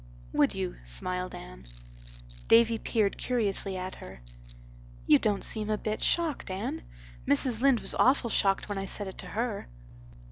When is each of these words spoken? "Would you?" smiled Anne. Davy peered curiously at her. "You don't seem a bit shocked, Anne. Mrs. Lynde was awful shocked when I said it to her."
"Would 0.33 0.55
you?" 0.55 0.77
smiled 0.83 1.35
Anne. 1.35 1.67
Davy 2.47 2.79
peered 2.79 3.19
curiously 3.19 3.77
at 3.77 3.93
her. 3.97 4.21
"You 5.05 5.19
don't 5.19 5.43
seem 5.43 5.69
a 5.69 5.77
bit 5.77 6.01
shocked, 6.01 6.49
Anne. 6.49 6.81
Mrs. 7.27 7.61
Lynde 7.61 7.81
was 7.81 7.93
awful 7.93 8.31
shocked 8.31 8.67
when 8.67 8.79
I 8.79 8.85
said 8.85 9.05
it 9.05 9.19
to 9.19 9.27
her." 9.27 9.67